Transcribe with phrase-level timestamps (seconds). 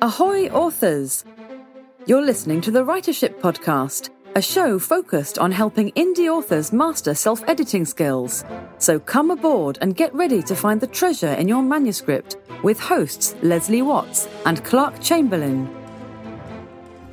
[0.00, 1.24] Ahoy, authors!
[2.06, 7.42] You're listening to the Writership Podcast, a show focused on helping indie authors master self
[7.48, 8.44] editing skills.
[8.78, 13.34] So come aboard and get ready to find the treasure in your manuscript with hosts
[13.42, 15.68] Leslie Watts and Clark Chamberlain.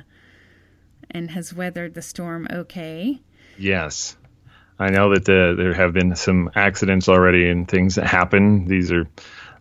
[1.16, 3.20] and has weathered the storm okay.
[3.58, 4.16] Yes.
[4.78, 8.66] I know that uh, there have been some accidents already and things that happen.
[8.66, 9.08] These are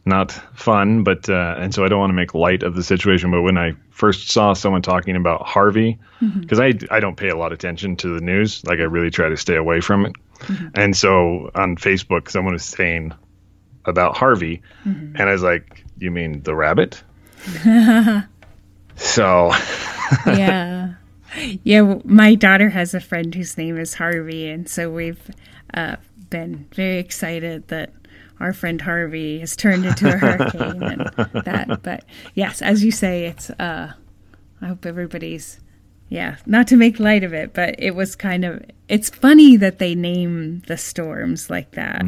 [0.05, 3.31] not fun, but uh, and so I don't want to make light of the situation.
[3.31, 7.37] But when I first saw someone talking about Harvey, because I I don't pay a
[7.37, 10.13] lot of attention to the news, like I really try to stay away from it.
[10.75, 13.13] And so on Facebook, someone was saying
[13.85, 17.01] about Harvey, and I was like, "You mean the rabbit?"
[18.95, 19.51] so
[20.27, 20.93] yeah.
[21.63, 25.29] Yeah, my daughter has a friend whose name is Harvey, and so we've
[25.73, 25.97] uh,
[26.29, 27.91] been very excited that
[28.39, 31.01] our friend Harvey has turned into a hurricane and
[31.45, 31.79] that.
[31.83, 32.03] But
[32.35, 33.49] yes, as you say, it's.
[33.49, 33.93] Uh,
[34.61, 35.59] I hope everybody's.
[36.07, 38.63] Yeah, not to make light of it, but it was kind of.
[38.87, 42.03] It's funny that they name the storms like that.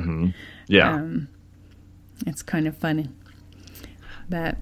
[0.68, 0.94] yeah.
[0.94, 1.28] Um,
[2.26, 3.10] It's kind of funny.
[4.30, 4.58] But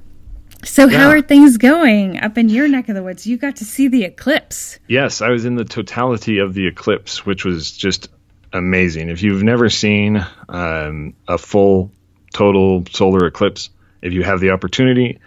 [0.66, 3.26] so, how are things going up in your neck of the woods?
[3.26, 4.80] You got to see the eclipse.
[4.88, 8.10] Yes, I was in the totality of the eclipse, which was just
[8.52, 9.10] amazing.
[9.10, 11.92] If you've never seen um, a full,
[12.34, 13.70] total solar eclipse,
[14.02, 15.20] if you have the opportunity,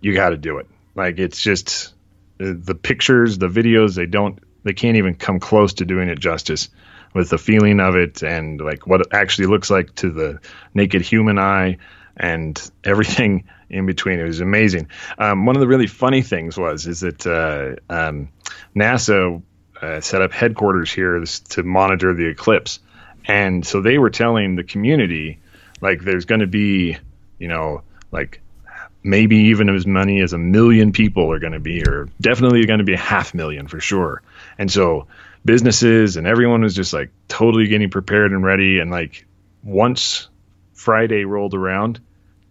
[0.00, 0.66] you got to do it.
[0.94, 1.92] Like it's just
[2.38, 6.18] the, the pictures, the videos, they don't, they can't even come close to doing it
[6.18, 6.68] justice
[7.14, 10.40] with the feeling of it and like what it actually looks like to the
[10.74, 11.78] naked human eye
[12.16, 14.20] and everything in between.
[14.20, 14.88] It was amazing.
[15.18, 18.28] Um, one of the really funny things was is that uh, um,
[18.74, 19.42] NASA
[19.80, 22.80] uh, set up headquarters here to monitor the eclipse,
[23.26, 25.40] and so they were telling the community
[25.80, 26.96] like there's going to be,
[27.38, 28.40] you know, like
[29.02, 32.08] maybe even as many as a million people are going to be here.
[32.20, 34.22] Definitely going to be a half million for sure.
[34.56, 35.06] And so
[35.44, 38.78] businesses and everyone was just like totally getting prepared and ready.
[38.78, 39.26] And like
[39.62, 40.28] once
[40.72, 42.00] Friday rolled around,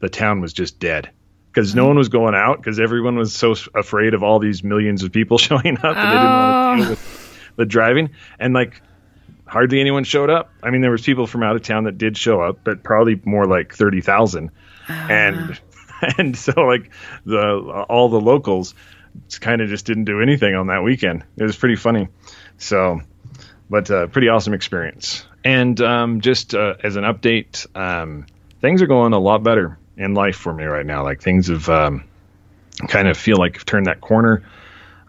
[0.03, 1.09] the town was just dead
[1.47, 5.01] because no one was going out because everyone was so afraid of all these millions
[5.01, 8.09] of people showing up that they didn't want to deal with the driving.
[8.37, 8.81] And like
[9.47, 10.51] hardly anyone showed up.
[10.61, 13.21] I mean, there was people from out of town that did show up, but probably
[13.23, 14.51] more like thirty thousand.
[14.89, 15.57] And
[16.17, 16.91] and so like
[17.25, 18.75] the all the locals
[19.39, 21.23] kind of just didn't do anything on that weekend.
[21.37, 22.09] It was pretty funny.
[22.57, 22.99] So,
[23.69, 25.25] but uh, pretty awesome experience.
[25.45, 28.25] And um, just uh, as an update, um,
[28.59, 31.03] things are going a lot better in life for me right now.
[31.03, 32.03] Like things have um,
[32.87, 34.43] kind of feel like I've turned that corner.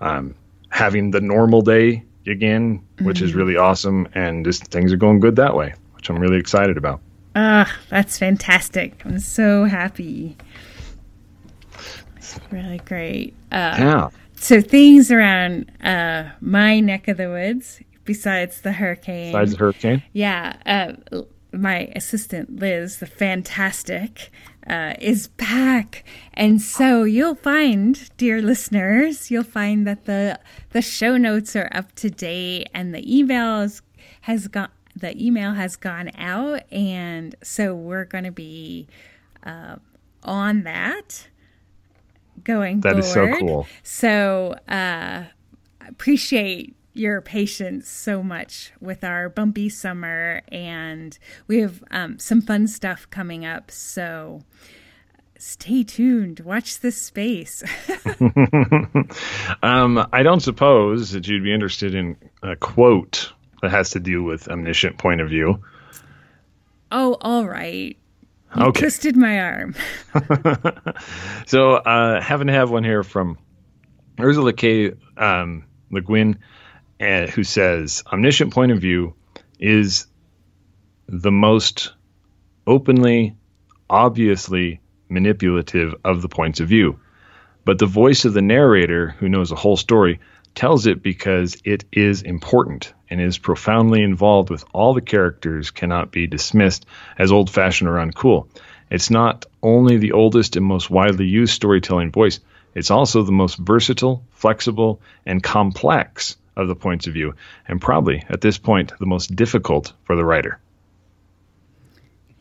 [0.00, 0.34] Um,
[0.68, 5.36] having the normal day again, which is really awesome, and just things are going good
[5.36, 7.00] that way, which I'm really excited about.
[7.36, 9.00] Ah, that's fantastic.
[9.04, 10.36] I'm so happy.
[12.16, 13.34] It's really great.
[13.52, 14.08] Uh, Yeah.
[14.34, 19.32] so things around uh, my neck of the woods, besides the hurricane.
[19.32, 20.02] Besides the hurricane.
[20.12, 21.22] Yeah, uh,
[21.52, 24.30] my assistant Liz, the fantastic,
[24.68, 30.38] uh, is back, and so you'll find, dear listeners, you'll find that the
[30.70, 33.82] the show notes are up to date, and the emails
[34.22, 34.70] has gone.
[34.96, 38.86] The email has gone out, and so we're going to be
[39.44, 39.76] uh,
[40.22, 41.28] on that
[42.42, 43.04] going That forward.
[43.04, 43.66] is so cool.
[43.82, 45.24] So uh,
[45.88, 52.66] appreciate your patience so much with our bumpy summer, and we have um, some fun
[52.68, 53.70] stuff coming up.
[53.70, 54.42] So
[55.38, 56.40] stay tuned.
[56.40, 57.62] Watch this space.
[59.62, 63.32] Um, I don't suppose that you'd be interested in a quote
[63.62, 65.62] that has to do with omniscient point of view.
[66.92, 67.96] Oh, all right.
[68.56, 68.80] You Okay.
[68.80, 69.74] twisted my arm.
[71.46, 73.38] So, uh, happen to have one here from
[74.20, 74.92] Ursula K.
[75.16, 76.38] Um, Le Guin,
[77.00, 79.14] uh, who says omniscient point of view
[79.58, 80.06] is
[81.08, 81.92] the most
[82.66, 83.36] openly,
[83.90, 86.98] obviously manipulative of the points of view.
[87.64, 90.20] But the voice of the narrator, who knows the whole story,
[90.54, 96.12] tells it because it is important and is profoundly involved with all the characters, cannot
[96.12, 96.86] be dismissed
[97.18, 98.48] as old fashioned or uncool.
[98.90, 102.40] It's not only the oldest and most widely used storytelling voice,
[102.74, 107.34] it's also the most versatile, flexible, and complex of the points of view,
[107.68, 110.60] and probably at this point the most difficult for the writer.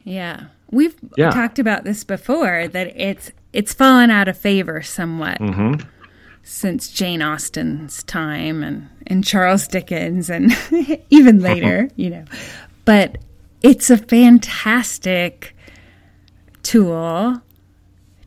[0.04, 0.46] Yeah.
[0.72, 1.30] We've Yeah.
[1.32, 5.88] talked about this before that it's it's fallen out of favor somewhat Mm-hmm.
[6.42, 10.52] since Jane Austen's time and, and Charles Dickens and
[11.12, 12.26] even later, you know.
[12.86, 13.20] But
[13.62, 15.56] it's a fantastic
[16.64, 17.42] tool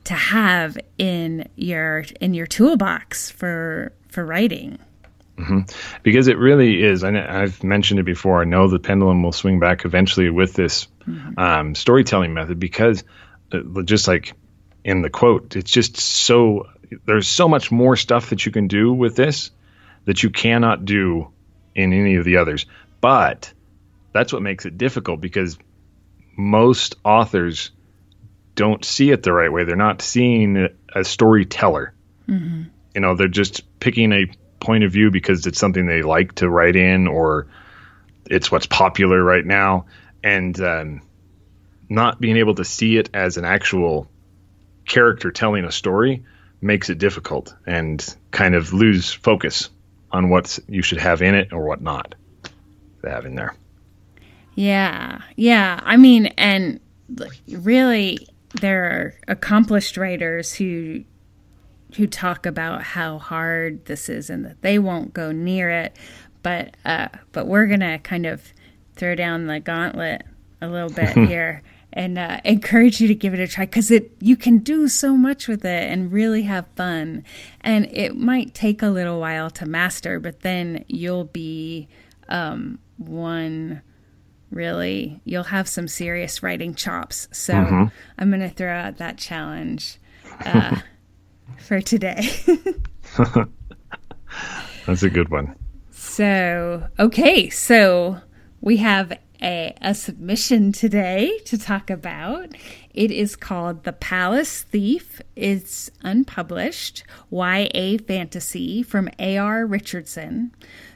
[0.04, 4.78] to have in your in your toolbox for for writing.
[6.02, 7.02] Because it really is.
[7.02, 8.40] Know, I've mentioned it before.
[8.40, 10.88] I know the pendulum will swing back eventually with this
[11.36, 13.04] um, storytelling method because,
[13.52, 14.34] uh, just like
[14.84, 16.68] in the quote, it's just so
[17.04, 19.50] there's so much more stuff that you can do with this
[20.04, 21.28] that you cannot do
[21.74, 22.66] in any of the others.
[23.00, 23.52] But
[24.12, 25.58] that's what makes it difficult because
[26.36, 27.70] most authors
[28.54, 29.64] don't see it the right way.
[29.64, 31.92] They're not seeing a storyteller
[32.96, 34.26] you know they're just picking a
[34.66, 37.46] point of view because it's something they like to write in or
[38.28, 39.86] it's what's popular right now.
[40.24, 41.02] And um,
[41.88, 44.10] not being able to see it as an actual
[44.84, 46.24] character telling a story
[46.60, 49.70] makes it difficult and kind of lose focus
[50.10, 52.16] on what you should have in it or what not
[53.02, 53.54] to have in there.
[54.56, 55.78] Yeah, yeah.
[55.84, 56.80] I mean, and
[57.48, 58.26] really,
[58.60, 61.04] there are accomplished writers who
[61.94, 65.96] who talk about how hard this is and that they won't go near it.
[66.42, 68.52] But uh, but we're gonna kind of
[68.96, 70.22] throw down the gauntlet
[70.60, 71.62] a little bit here
[71.92, 75.16] and uh, encourage you to give it a try because it you can do so
[75.16, 77.24] much with it and really have fun.
[77.60, 81.88] And it might take a little while to master, but then you'll be
[82.28, 83.82] um, one
[84.50, 87.54] really you'll have some serious writing chops so
[88.18, 89.98] i'm going to throw out that challenge
[90.44, 90.76] uh,
[91.58, 92.28] for today.
[94.86, 95.56] That's a good one.
[95.90, 98.20] So okay so
[98.60, 99.12] we have
[99.42, 102.48] a, a submission today to talk about.
[102.94, 105.20] It is called the palace thief.
[105.34, 107.04] It's unpublished.
[107.30, 110.52] Ya fantasy from ar richardson.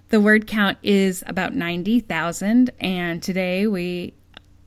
[0.09, 4.15] The word count is about 90000 and today we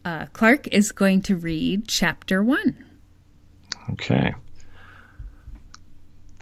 [0.05, 2.83] uh, clark is going to read chapter one.
[3.91, 4.33] Okay.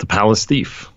[0.02, 0.90] The Palace Thief.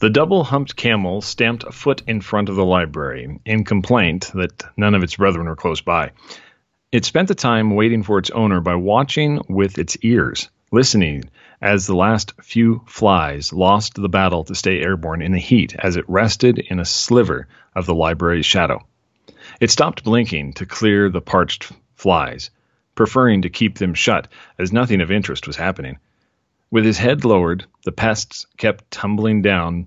[0.00, 4.64] The double humped camel stamped a foot in front of the library in complaint that
[4.76, 6.10] none of its brethren were close by.
[6.90, 11.30] It spent the time waiting for its owner by watching with its ears, listening
[11.62, 15.94] as the last few flies lost the battle to stay airborne in the heat as
[15.94, 18.84] it rested in a sliver of the library's shadow.
[19.60, 22.50] It stopped blinking to clear the parched flies,
[22.96, 24.26] preferring to keep them shut
[24.58, 25.98] as nothing of interest was happening.
[26.74, 29.86] With his head lowered, the pests kept tumbling down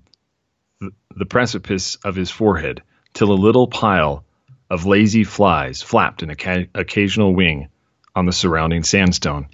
[0.80, 4.24] the precipice of his forehead till a little pile
[4.70, 7.68] of lazy flies flapped an occasional wing
[8.16, 9.48] on the surrounding sandstone.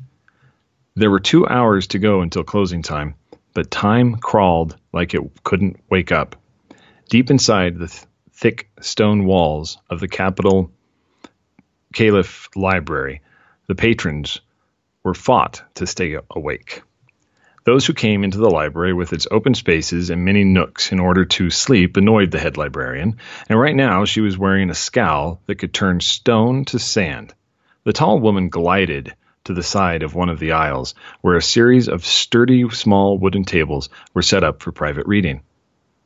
[0.95, 3.17] There were two hours to go until closing time,
[3.53, 6.37] but time crawled like it couldn't wake up.
[7.11, 10.71] Deep inside the th- thick stone walls of the Capitol
[11.93, 13.23] Caliph Library,
[13.67, 14.41] the patrons
[15.03, 16.83] were fought to stay awake.
[17.65, 21.25] Those who came into the library with its open spaces and many nooks in order
[21.25, 23.17] to sleep annoyed the head librarian,
[23.49, 27.33] and right now she was wearing a scowl that could turn stone to sand.
[27.85, 31.89] The tall woman glided to the side of one of the aisles, where a series
[31.89, 35.41] of sturdy small wooden tables were set up for private reading.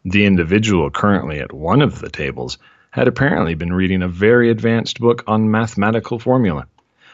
[0.04, 2.58] The individual currently at one of the tables
[2.90, 6.68] had apparently been reading a very advanced book on mathematical formula.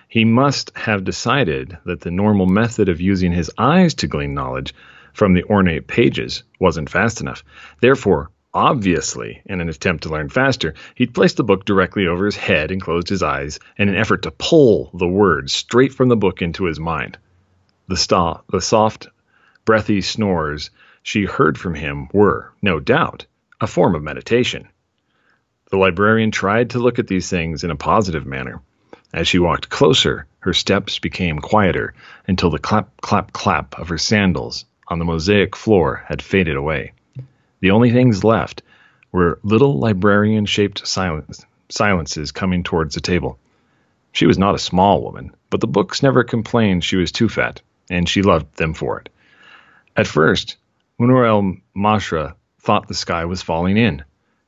[0.08, 4.74] He must have decided that the normal method of using his eyes to glean knowledge
[5.12, 7.42] from the ornate pages wasn't fast enough.
[7.80, 12.36] Therefore, obviously, in an attempt to learn faster, he'd placed the book directly over his
[12.36, 16.16] head and closed his eyes in an effort to pull the words straight from the
[16.16, 17.18] book into his mind.
[17.88, 19.08] The, the soft,
[19.64, 20.70] breathy snores
[21.02, 23.26] she heard from him were, no doubt,
[23.60, 24.68] a form of meditation.
[25.70, 28.60] The librarian tried to look at these things in a positive manner.
[29.14, 31.94] As she walked closer, her steps became quieter
[32.26, 36.94] until the clap, clap, clap of her sandals on the mosaic floor had faded away.
[37.60, 38.62] The only things left
[39.12, 43.38] were little librarian shaped silence, silences coming towards the table.
[44.10, 47.62] She was not a small woman, but the books never complained she was too fat,
[47.88, 49.10] and she loved them for it.
[49.96, 50.56] At first,
[50.98, 54.02] Munir el Mashra thought the sky was falling in.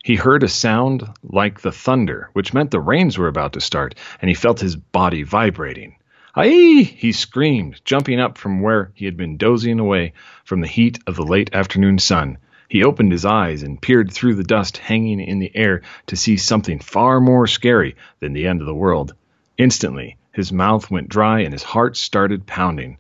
[0.07, 3.97] He heard a sound like the thunder, which meant the rains were about to start,
[4.23, 5.97] and he felt his body vibrating.
[6.37, 6.93] Aye!
[6.97, 10.13] he screamed, jumping up from where he had been dozing away
[10.45, 12.39] from the heat of the late afternoon sun.
[12.69, 16.37] He opened his eyes and peered through the dust hanging in the air to see
[16.37, 19.13] something far more scary than the end of the world.
[19.59, 22.99] Instantly, his mouth went dry and his heart started pounding.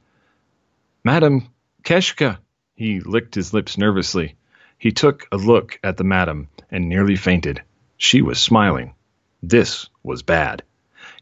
[1.05, 1.47] Madam
[1.85, 2.41] Keshka!
[2.75, 4.35] He licked his lips nervously.
[4.79, 7.63] He took a look at the madam and nearly fainted.
[7.97, 8.95] She was smiling.
[9.43, 10.63] This was bad.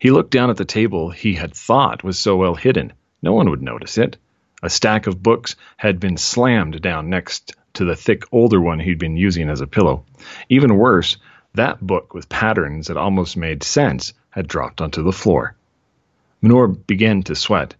[0.00, 2.92] He looked down at the table he had thought was so well hidden.
[3.22, 4.16] No one would notice it.
[4.62, 8.98] A stack of books had been slammed down next to the thick older one he'd
[8.98, 10.04] been using as a pillow.
[10.48, 11.16] Even worse,
[11.54, 15.56] that book with patterns that almost made sense had dropped onto the floor.
[16.42, 17.74] Munir began to sweat.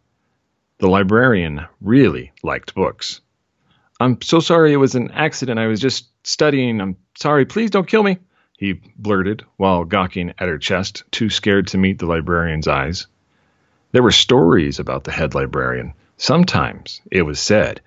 [0.79, 3.21] The librarian really liked books.
[4.01, 5.61] I'm so sorry it was an accident.
[5.61, 6.81] I was just studying.
[6.81, 7.45] I'm sorry.
[7.45, 8.19] Please don't kill me,
[8.59, 13.07] he blurted while gawking at her chest, too scared to meet the librarian's eyes.
[13.93, 15.95] There were stories about the head librarian.
[16.17, 17.81] Sometimes, it was said,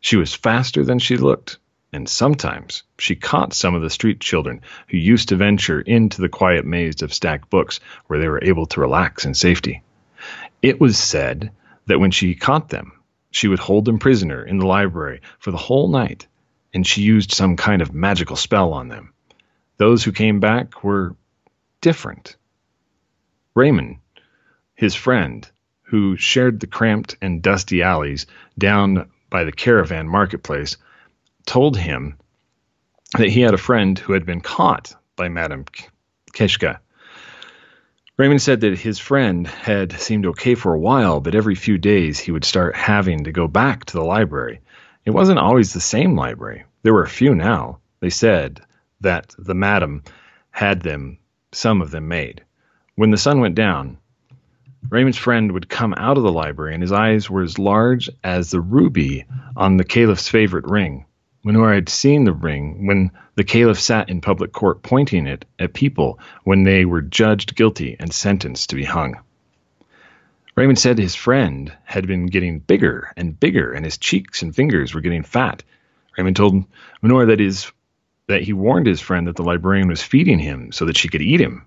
[0.00, 1.58] she was faster than she looked,
[1.92, 6.28] and sometimes she caught some of the street children who used to venture into the
[6.28, 9.82] quiet maze of stacked books where they were able to relax in safety.
[10.62, 11.52] It was said
[11.86, 12.92] that when she caught them,
[13.32, 16.28] she would hold them prisoner in the library for the whole night,
[16.72, 19.12] and she used some kind of magical spell on them.
[19.78, 21.16] Those who came back were
[21.80, 22.36] different.
[23.54, 23.96] Raymond,
[24.74, 25.50] his friend,
[25.82, 30.76] who shared the cramped and dusty alleys down by the caravan marketplace,
[31.46, 32.16] told him
[33.18, 35.64] that he had a friend who had been caught by Madame
[36.32, 36.78] Keshka
[38.22, 42.20] Raymond said that his friend had seemed okay for a while, but every few days
[42.20, 44.60] he would start having to go back to the library.
[45.04, 46.62] It wasn't always the same library.
[46.84, 47.80] There were a few now.
[47.98, 48.60] They said
[49.00, 50.04] that the madam
[50.52, 51.18] had them,
[51.50, 52.44] some of them made.
[52.94, 53.98] When the sun went down,
[54.88, 58.52] Raymond's friend would come out of the library, and his eyes were as large as
[58.52, 59.24] the ruby
[59.56, 61.06] on the caliph's favorite ring.
[61.44, 65.74] Munir had seen the ring when the caliph sat in public court pointing it at
[65.74, 69.18] people when they were judged guilty and sentenced to be hung.
[70.54, 74.94] Raymond said his friend had been getting bigger and bigger, and his cheeks and fingers
[74.94, 75.64] were getting fat.
[76.16, 76.64] Raymond told
[77.02, 77.72] Munir that his
[78.28, 81.22] that he warned his friend that the librarian was feeding him so that she could
[81.22, 81.66] eat him.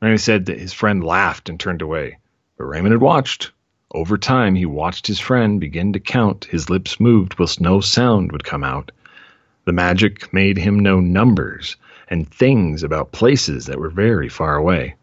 [0.00, 2.18] Raymond said that his friend laughed and turned away,
[2.56, 3.52] but Raymond had watched.
[3.94, 6.46] Over time, he watched his friend begin to count.
[6.46, 8.90] His lips moved whilst no sound would come out.
[9.64, 11.76] The magic made him know numbers
[12.08, 14.96] and things about places that were very far away.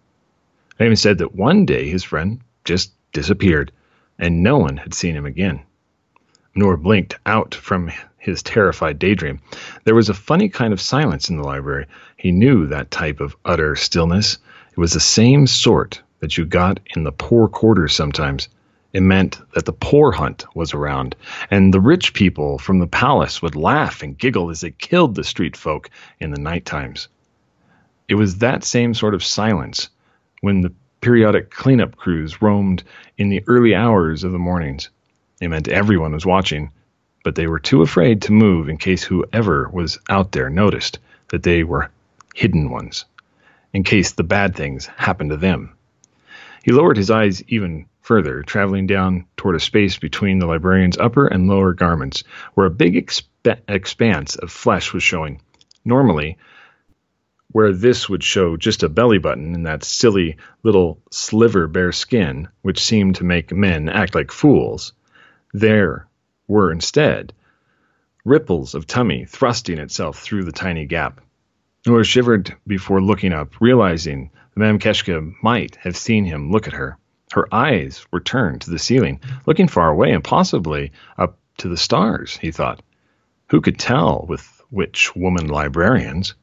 [0.80, 3.72] Raymond said that one day his friend just disappeared,
[4.20, 5.62] and no one had seen him again.
[6.54, 9.40] Nor blinked out from his terrified daydream.
[9.86, 11.88] There was a funny kind of silence in the library.
[12.18, 14.38] He knew that type of utter stillness.
[14.72, 18.50] It was the same sort that you got in the poor quarters sometimes.
[18.94, 21.16] It meant that the poor hunt was around,
[21.50, 25.24] and the rich people from the palace would laugh and giggle as they killed the
[25.24, 27.08] street folk in the night times.
[28.08, 29.90] It was that same sort of silence
[30.42, 30.72] when the
[31.02, 32.84] periodic cleanup crews roamed
[33.18, 34.90] in the early hours of the mornings.
[35.42, 36.70] It meant everyone was watching,
[37.24, 41.42] but they were too afraid to move in case whoever was out there noticed that
[41.42, 41.90] they were
[42.36, 43.06] hidden ones,
[43.74, 45.74] in case the bad things happened to them.
[46.64, 51.26] He lowered his eyes even further, traveling down toward a space between the librarian's upper
[51.26, 55.42] and lower garments, where a big exp- expanse of flesh was showing.
[55.84, 56.38] Normally,
[57.54, 62.50] where this would show just a belly button and that silly little sliver bare skin,
[62.62, 64.94] which seemed to make men act like fools,
[65.54, 66.08] there
[66.48, 67.32] were instead
[68.26, 71.22] ripples of tummy thrusting itself through the tiny gap.
[71.86, 76.74] Nora shivered before looking up, realizing that Madame Keshka might have seen him look at
[76.74, 76.98] her.
[77.34, 81.78] Her eyes were turned to the ceiling, looking far away and possibly up to the
[81.78, 82.84] stars, he thought.
[83.50, 86.36] Who could tell with which woman librarians?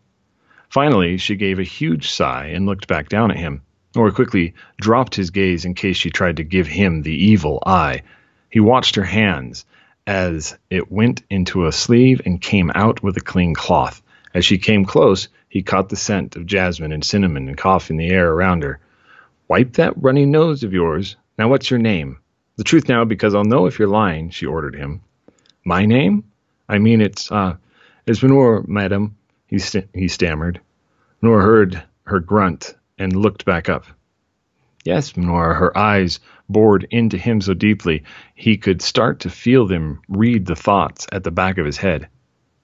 [0.68, 3.62] Finally, she gave a huge sigh and looked back down at him,
[3.94, 8.02] or quickly dropped his gaze in case she tried to give him the evil eye.
[8.48, 9.66] He watched her hands
[10.08, 14.02] as it went into a sleeve and came out with a clean cloth.
[14.34, 17.98] As she came close, He caught the scent of jasmine and cinnamon and coffee in
[17.98, 18.80] the air around her.
[19.50, 21.16] Wipe that runny nose of yours.
[21.36, 22.18] Now, what's your name?
[22.54, 25.00] The truth now, because I'll know if you're lying, she ordered him.
[25.64, 26.22] My name?
[26.68, 27.56] I mean, it's, uh,
[28.06, 29.16] it's Munir, madam,
[29.48, 30.60] he, st- he stammered.
[31.20, 33.86] Nor heard her grunt and looked back up.
[34.84, 38.04] Yes, Nora, her eyes bored into him so deeply
[38.36, 42.06] he could start to feel them read the thoughts at the back of his head.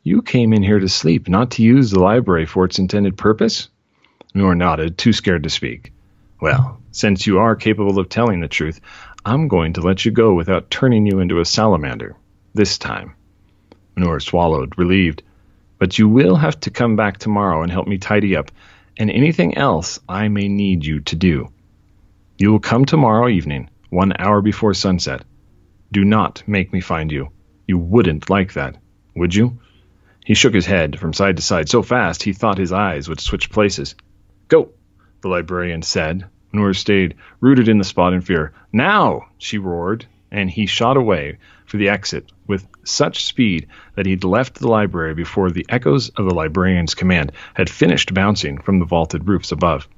[0.04, 3.70] You came in here to sleep, not to use the library for its intended purpose?
[4.34, 5.92] Nora nodded, too scared to speak.
[6.40, 8.80] Well, since you are capable of telling the truth,
[9.24, 12.16] I'm going to let you go without turning you into a salamander.
[12.54, 13.14] This time.
[13.96, 15.22] Nora swallowed, relieved.
[15.78, 18.50] But you will have to come back tomorrow and help me tidy up,
[18.98, 21.48] and anything else I may need you to do.
[22.38, 25.24] You will come tomorrow evening, one hour before sunset.
[25.92, 27.30] Do not make me find you.
[27.66, 28.76] You wouldn't like that,
[29.14, 29.58] would you?
[30.24, 33.20] He shook his head from side to side so fast he thought his eyes would
[33.20, 33.94] switch places.
[34.48, 34.70] Go,
[35.20, 36.26] the librarian said.
[36.52, 38.52] Nora stayed rooted in the spot in fear.
[38.72, 44.24] Now, she roared, and he shot away for the exit with such speed that he'd
[44.24, 48.84] left the library before the echoes of the librarian's command had finished bouncing from the
[48.84, 49.88] vaulted roofs above.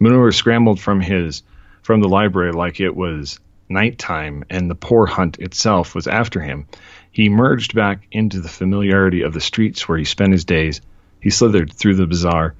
[0.00, 1.42] Munir scrambled from his
[1.82, 3.38] from the library like it was
[3.68, 6.66] nighttime and the poor hunt itself was after him.
[7.10, 10.80] He emerged back into the familiarity of the streets where he spent his days.
[11.20, 12.54] He slithered through the bazaar,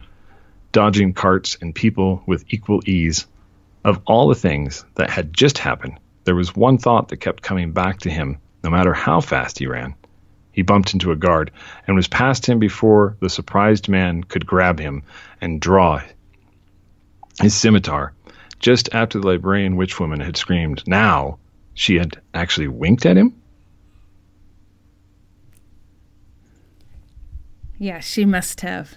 [0.72, 3.26] dodging carts and people with equal ease.
[3.84, 7.72] Of all the things that had just happened, there was one thought that kept coming
[7.72, 9.94] back to him, no matter how fast he ran.
[10.52, 11.50] He bumped into a guard
[11.86, 15.02] and was past him before the surprised man could grab him
[15.40, 16.00] and draw
[17.40, 18.12] his scimitar
[18.62, 21.38] just after the librarian witchwoman had screamed, now,
[21.74, 23.34] she had actually winked at him?
[27.82, 28.96] Yeah, she must have.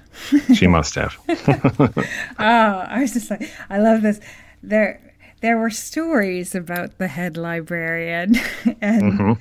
[0.54, 1.18] she must have.
[1.28, 2.06] oh,
[2.38, 4.20] I was just like, I love this.
[4.62, 5.02] There,
[5.42, 8.36] there were stories about the head librarian
[8.82, 9.34] and mm-hmm.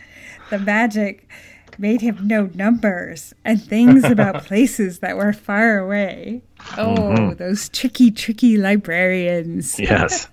[0.49, 1.29] the magic
[1.77, 6.41] made him know numbers and things about places that were far away.
[6.79, 7.35] Oh, mm-hmm.
[7.35, 9.79] those tricky, tricky librarians.
[9.79, 10.27] Yes.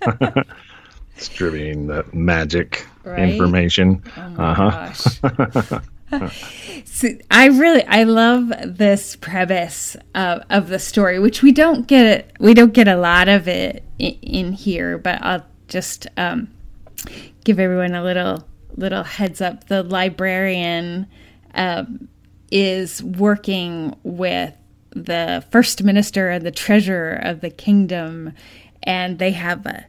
[1.18, 3.34] Distributing the magic right?
[3.34, 4.02] information.
[4.16, 5.82] Oh uh-huh.
[6.86, 12.32] so I really I love this premise of, of the story, which we don't get.
[12.40, 16.50] We don't get a lot of it in, in here, but I'll just um,
[17.44, 19.68] give everyone a little little heads up.
[19.68, 21.08] The librarian
[21.54, 22.08] um,
[22.52, 24.56] is working with
[24.92, 28.34] the first minister and the treasurer of the kingdom,
[28.84, 29.86] and they have a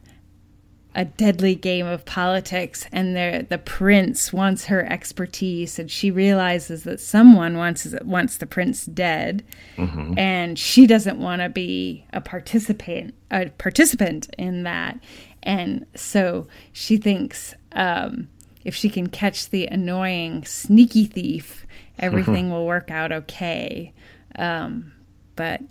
[0.95, 6.83] a deadly game of politics and the the prince wants her expertise and she realizes
[6.83, 9.43] that someone wants wants the prince dead
[9.75, 10.17] mm-hmm.
[10.17, 14.99] and she doesn't want to be a participant a participant in that
[15.41, 18.27] and so she thinks um,
[18.63, 21.65] if she can catch the annoying sneaky thief
[21.99, 23.93] everything will work out okay
[24.35, 24.91] um,
[25.35, 25.61] but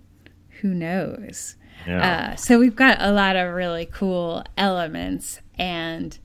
[0.62, 1.56] who knows?
[1.86, 2.32] Yeah.
[2.32, 6.18] Uh, so we've got a lot of really cool elements, and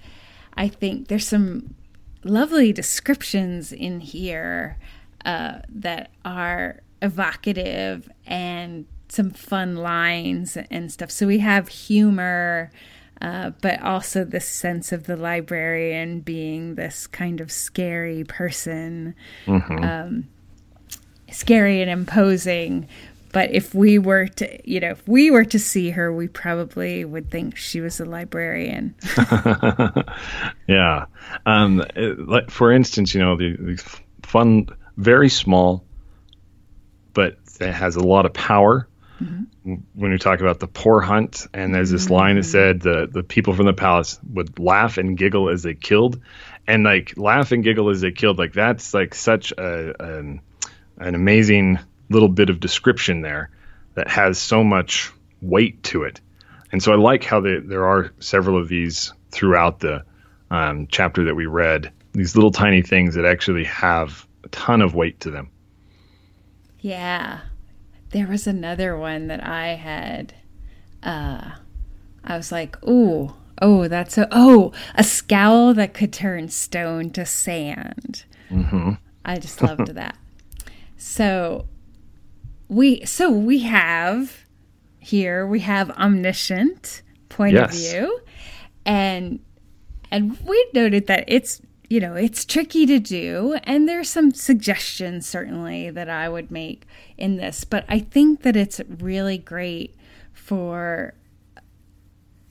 [0.55, 1.75] I think there's some
[2.23, 4.77] lovely descriptions in here
[5.25, 11.11] uh, that are evocative and some fun lines and stuff.
[11.11, 12.71] So we have humor,
[13.21, 19.15] uh, but also this sense of the librarian being this kind of scary person,
[19.45, 19.83] mm-hmm.
[19.83, 20.27] um,
[21.31, 22.87] scary and imposing,
[23.37, 27.05] but if we were to you know if we were to see her we probably
[27.05, 28.95] would think she was a librarian
[30.67, 31.05] yeah
[31.45, 35.85] um, it, for instance you know the, the, fun very small
[37.13, 38.87] but it has a lot of power
[39.21, 39.75] mm-hmm.
[39.93, 42.15] when we talk about the poor hunt and there's this mm-hmm.
[42.15, 45.75] line that said the, the people from the palace would laugh and giggle as they
[45.75, 46.19] killed
[46.65, 50.41] and like laugh and giggle as they killed like that's like such a, an,
[50.97, 51.77] an amazing
[52.09, 53.49] little bit of description there
[53.95, 56.21] that has so much weight to it.
[56.71, 60.03] And so I like how they, there are several of these throughout the
[60.51, 64.95] um, chapter that we read, these little tiny things that actually have a ton of
[64.95, 65.49] weight to them.
[66.79, 67.41] Yeah.
[68.11, 70.33] There was another one that I had.
[71.03, 71.51] Uh,
[72.23, 77.25] I was like, ooh, oh, that's a, oh, a scowl that could turn stone to
[77.25, 78.25] sand.
[78.49, 78.91] Mm-hmm.
[79.25, 80.17] I just loved that.
[80.97, 81.67] So
[82.67, 84.45] we so we have
[84.99, 87.73] here we have omniscient point yes.
[87.73, 88.19] of view
[88.85, 89.39] and
[90.11, 93.57] and we noted that it's you know, it's tricky to do.
[93.63, 96.85] And there's some suggestions, certainly, that I would make
[97.17, 97.63] in this.
[97.63, 99.95] But I think that it's really great
[100.33, 101.13] for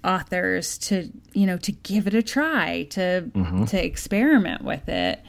[0.02, 3.64] authors to, you know, to give it a try, to, mm-hmm.
[3.64, 5.20] to experiment with it.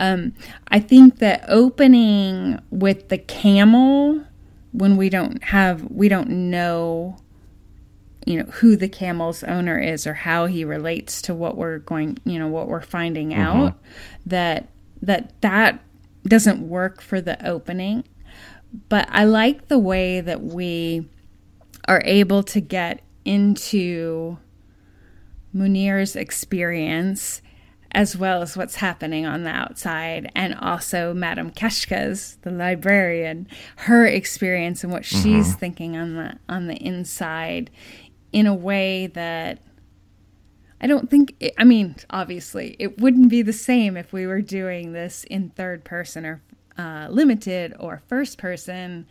[0.00, 0.32] Um,
[0.68, 4.24] I think that opening with the camel
[4.72, 7.16] when we don't have, we don't know
[8.26, 12.18] you know who the camel's owner is or how he relates to what we're going
[12.24, 13.40] you know what we're finding mm-hmm.
[13.40, 13.78] out
[14.26, 14.68] that
[15.00, 15.82] that that
[16.24, 18.04] doesn't work for the opening
[18.88, 21.08] but i like the way that we
[21.88, 24.36] are able to get into
[25.52, 27.40] munir's experience
[27.92, 34.06] as well as what's happening on the outside and also madame Keshka's the librarian her
[34.06, 35.22] experience and what mm-hmm.
[35.22, 37.70] she's thinking on the on the inside
[38.32, 39.58] in a way that
[40.80, 44.40] I don't think, it, I mean, obviously, it wouldn't be the same if we were
[44.40, 46.42] doing this in third person or
[46.78, 49.06] uh, limited or first person.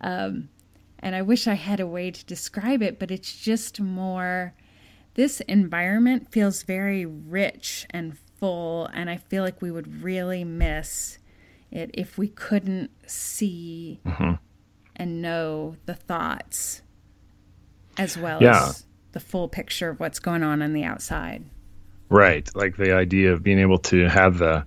[0.00, 0.48] Um,
[0.98, 4.54] and I wish I had a way to describe it, but it's just more.
[5.14, 11.18] This environment feels very rich and full, and I feel like we would really miss
[11.70, 14.32] it if we couldn't see mm-hmm.
[14.96, 16.82] and know the thoughts
[17.98, 18.68] as well yeah.
[18.68, 21.44] as the full picture of what's going on on the outside.
[22.08, 24.64] Right, like the idea of being able to have the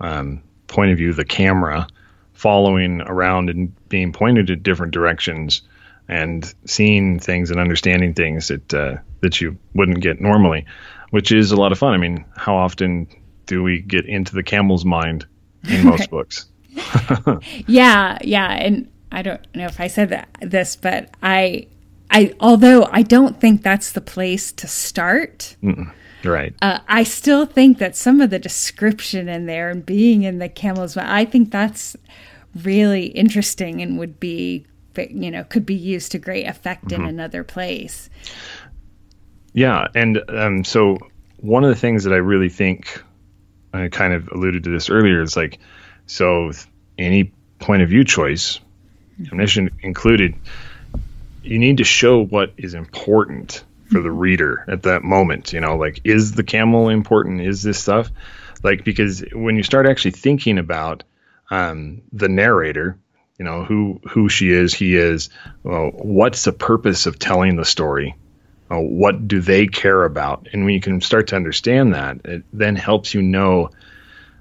[0.00, 1.86] um, point of view, the camera
[2.32, 5.62] following around and being pointed in different directions,
[6.08, 10.64] and seeing things and understanding things that uh, that you wouldn't get normally,
[11.10, 11.94] which is a lot of fun.
[11.94, 13.06] I mean, how often
[13.46, 15.26] do we get into the camel's mind
[15.68, 16.46] in most books?
[17.66, 21.66] yeah, yeah, and I don't know if I said that this, but I
[22.10, 25.56] I although I don't think that's the place to start.
[25.62, 25.92] Mm-mm.
[26.24, 26.54] Right.
[26.60, 30.48] Uh, I still think that some of the description in there and being in the
[30.48, 31.96] camels, mind, I think that's
[32.56, 37.02] really interesting and would be, you know, could be used to great effect mm-hmm.
[37.02, 38.10] in another place.
[39.52, 40.98] Yeah, and um, so
[41.38, 43.02] one of the things that I really think
[43.72, 45.58] I kind of alluded to this earlier is like,
[46.06, 46.52] so
[46.96, 48.60] any point of view choice,
[49.20, 49.32] mm-hmm.
[49.32, 50.34] omniscient included
[51.42, 55.52] you need to show what is important for the reader at that moment.
[55.52, 57.40] You know, like is the camel important?
[57.40, 58.10] Is this stuff
[58.62, 61.04] like because when you start actually thinking about
[61.50, 62.98] um, the narrator,
[63.38, 65.30] you know who who she is, he is.
[65.62, 68.16] Well, what's the purpose of telling the story?
[68.70, 70.48] Uh, what do they care about?
[70.52, 73.70] And when you can start to understand that, it then helps you know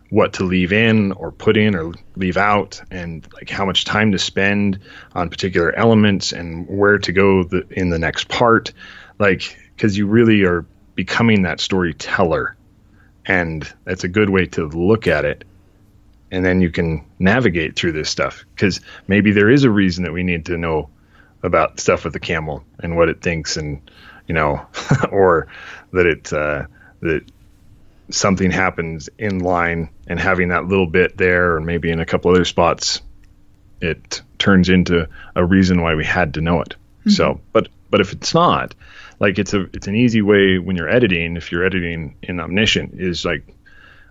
[0.09, 4.13] what to leave in or put in or leave out and like how much time
[4.13, 4.79] to spend
[5.13, 8.71] on particular elements and where to go the, in the next part
[9.19, 12.55] like because you really are becoming that storyteller
[13.25, 15.43] and that's a good way to look at it
[16.31, 20.13] and then you can navigate through this stuff because maybe there is a reason that
[20.13, 20.89] we need to know
[21.43, 23.89] about stuff with the camel and what it thinks and
[24.27, 24.65] you know
[25.11, 25.47] or
[25.93, 26.65] that it uh,
[27.01, 27.23] that
[28.09, 32.31] something happens in line and having that little bit there or maybe in a couple
[32.31, 33.01] other spots
[33.81, 37.09] it turns into a reason why we had to know it mm-hmm.
[37.11, 38.73] so but but if it's not
[39.19, 42.99] like it's a it's an easy way when you're editing if you're editing in omniscient
[42.99, 43.43] is like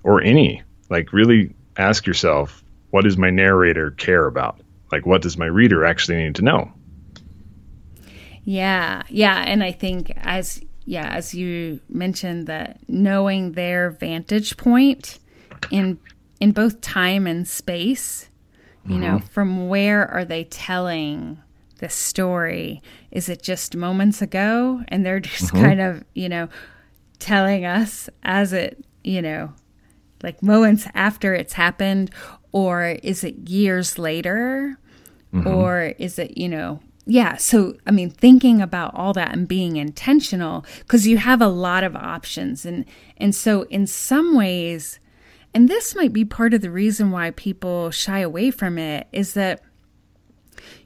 [0.02, 4.60] or any like really ask yourself what does my narrator care about
[4.92, 6.70] like what does my reader actually need to know
[8.44, 15.18] yeah yeah and i think as yeah, as you mentioned, that knowing their vantage point
[15.70, 15.98] in
[16.38, 18.30] in both time and space,
[18.84, 19.00] you mm-hmm.
[19.00, 21.42] know, from where are they telling
[21.78, 22.82] the story?
[23.10, 25.64] Is it just moments ago and they're just mm-hmm.
[25.64, 26.48] kind of, you know,
[27.18, 29.52] telling us as it, you know,
[30.22, 32.10] like moments after it's happened,
[32.52, 34.78] or is it years later?
[35.34, 35.46] Mm-hmm.
[35.48, 39.76] Or is it, you know, yeah, so I mean, thinking about all that and being
[39.76, 42.84] intentional because you have a lot of options, and
[43.16, 44.98] and so in some ways,
[45.54, 49.34] and this might be part of the reason why people shy away from it is
[49.34, 49.62] that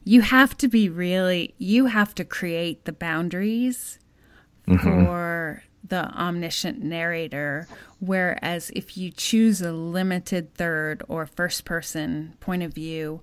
[0.04, 3.98] you have to be really you have to create the boundaries
[4.68, 5.04] mm-hmm.
[5.04, 7.66] for the omniscient narrator
[8.00, 13.20] whereas if you choose a limited third or first person point of view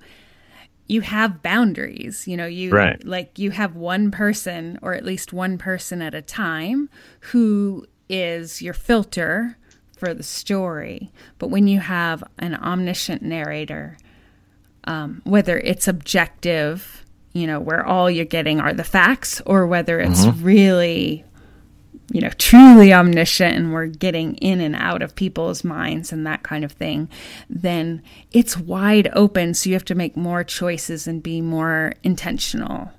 [0.87, 3.05] you have boundaries you know you right.
[3.05, 6.89] like you have one person or at least one person at a time
[7.31, 9.57] who is your filter
[9.95, 13.97] for the story but when you have an omniscient narrator
[14.85, 19.99] um, whether it's objective you know where all you're getting are the facts or whether
[19.99, 20.43] it's mm-hmm.
[20.43, 21.23] really
[22.11, 26.43] you know, truly omniscient and we're getting in and out of people's minds and that
[26.43, 27.09] kind of thing,
[27.49, 29.53] then it's wide open.
[29.53, 32.91] So you have to make more choices and be more intentional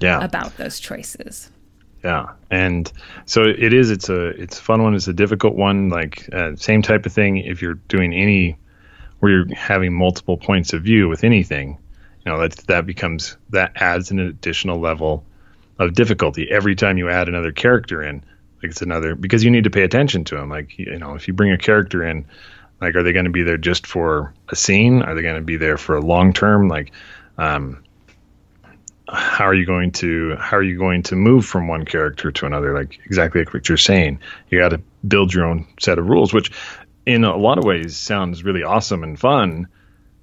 [0.00, 0.22] yeah.
[0.22, 1.50] about those choices.
[2.02, 2.90] Yeah, and
[3.26, 3.90] so it is.
[3.92, 4.94] It's a it's a fun one.
[4.96, 5.88] It's a difficult one.
[5.88, 7.36] Like uh, same type of thing.
[7.36, 8.58] If you're doing any
[9.20, 11.78] where you're having multiple points of view with anything,
[12.26, 15.24] you know that that becomes that adds an additional level
[15.86, 18.24] of difficulty every time you add another character in.
[18.62, 20.48] Like it's another because you need to pay attention to them.
[20.48, 22.26] Like you know, if you bring a character in,
[22.80, 25.02] like are they going to be there just for a scene?
[25.02, 26.68] Are they going to be there for a long term?
[26.68, 26.92] Like,
[27.38, 27.82] um,
[29.08, 32.46] how are you going to how are you going to move from one character to
[32.46, 32.72] another?
[32.72, 36.32] Like exactly like what you're saying, you got to build your own set of rules,
[36.32, 36.52] which
[37.04, 39.68] in a lot of ways sounds really awesome and fun.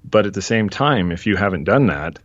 [0.02, 2.18] But at the same time, if you haven't done that,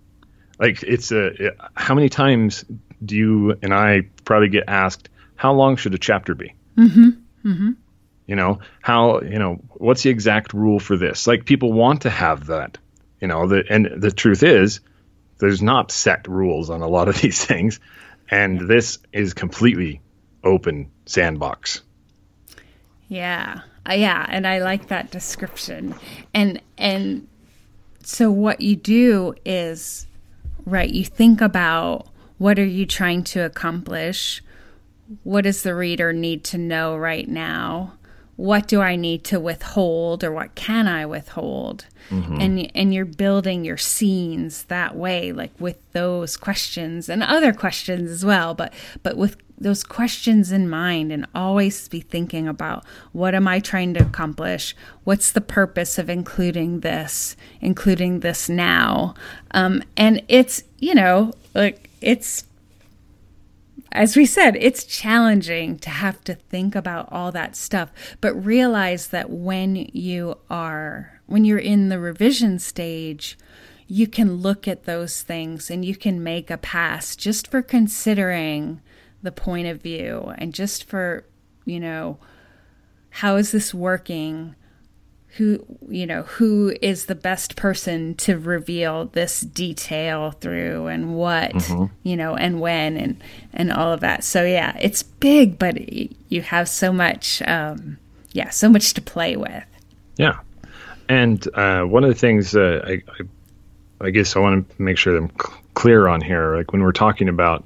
[0.59, 2.63] like it's a how many times
[3.05, 6.53] do you and I probably get asked how long should a chapter be?
[6.77, 7.09] Mm-hmm.
[7.45, 7.71] Mm-hmm.
[8.27, 11.27] You know, how, you know, what's the exact rule for this?
[11.27, 12.77] Like people want to have that,
[13.21, 14.79] you know, the, and the truth is
[15.37, 17.79] there's not set rules on a lot of these things.
[18.29, 20.01] And this is completely
[20.43, 21.81] open sandbox.
[23.07, 23.61] Yeah.
[23.87, 24.25] Uh, yeah.
[24.27, 25.93] And I like that description.
[26.33, 27.27] And, and
[28.01, 30.07] so what you do is,
[30.65, 34.41] right, you think about what are you trying to accomplish?
[35.23, 37.93] what does the reader need to know right now?
[38.37, 41.85] What do I need to withhold or what can I withhold?
[42.09, 42.41] Mm-hmm.
[42.41, 48.11] And and you're building your scenes that way like with those questions and other questions
[48.11, 53.33] as well, but but with those questions in mind and always be thinking about what
[53.33, 54.75] am I trying to accomplish?
[55.05, 59.13] What's the purpose of including this, including this now?
[59.51, 62.45] Um, and it's, you know, like it's
[63.91, 69.07] as we said, it's challenging to have to think about all that stuff, but realize
[69.07, 73.37] that when you are, when you're in the revision stage,
[73.87, 78.81] you can look at those things and you can make a pass just for considering
[79.21, 81.25] the point of view and just for,
[81.63, 82.17] you know,
[83.09, 84.55] how is this working?
[85.37, 91.51] Who you know who is the best person to reveal this detail through and what
[91.51, 91.93] mm-hmm.
[92.03, 93.21] you know and when and
[93.53, 94.23] and all of that.
[94.23, 97.97] So yeah it's big but you have so much um
[98.31, 99.65] yeah so much to play with.
[100.17, 100.39] Yeah.
[101.07, 104.97] And uh, one of the things uh, I, I, I guess I want to make
[104.97, 107.65] sure I'm cl- clear on here like when we're talking about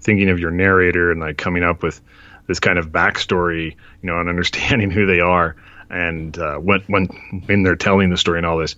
[0.00, 2.00] thinking of your narrator and like coming up with
[2.46, 5.54] this kind of backstory you know and understanding who they are
[5.90, 7.06] and uh, when when
[7.46, 8.76] when they're telling the story and all this,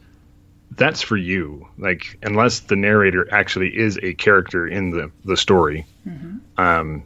[0.70, 1.68] that's for you.
[1.78, 6.38] Like unless the narrator actually is a character in the the story, mm-hmm.
[6.60, 7.04] um,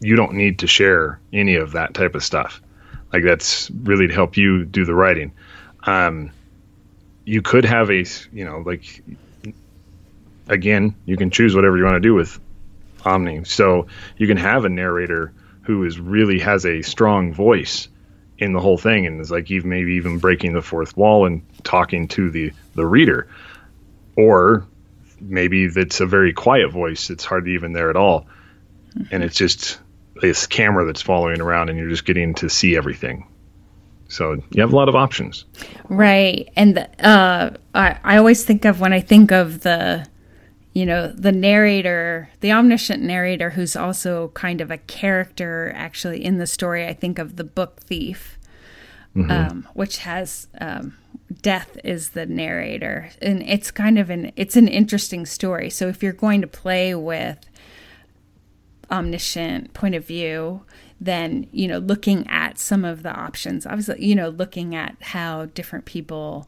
[0.00, 2.60] you don't need to share any of that type of stuff.
[3.12, 5.32] Like that's really to help you do the writing.
[5.84, 6.32] Um,
[7.24, 9.02] you could have a you know like
[10.48, 12.38] again you can choose whatever you want to do with
[13.04, 13.44] Omni.
[13.44, 15.32] So you can have a narrator
[15.62, 17.88] who is really has a strong voice
[18.38, 21.42] in the whole thing and it's like even maybe even breaking the fourth wall and
[21.64, 23.28] talking to the the reader.
[24.16, 24.66] Or
[25.20, 28.26] maybe it's a very quiet voice it's hardly even there at all.
[28.96, 29.14] Mm-hmm.
[29.14, 29.78] and it's just
[30.22, 33.26] this camera that's following around and you're just getting to see everything.
[34.08, 35.44] So you have a lot of options.
[35.88, 36.48] Right.
[36.56, 40.06] And uh, I, I always think of when i think of the
[40.76, 46.36] you know, the narrator, the omniscient narrator, who's also kind of a character actually in
[46.36, 46.86] the story.
[46.86, 48.38] I think of the book Thief,
[49.16, 49.30] mm-hmm.
[49.30, 50.98] um, which has um,
[51.40, 55.70] Death is the narrator, and it's kind of an it's an interesting story.
[55.70, 57.48] So if you're going to play with
[58.90, 60.60] omniscient point of view,
[61.00, 65.46] then you know, looking at some of the options, obviously, you know, looking at how
[65.46, 66.46] different people